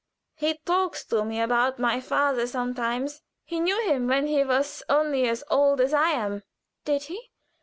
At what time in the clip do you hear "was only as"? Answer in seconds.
4.43-5.43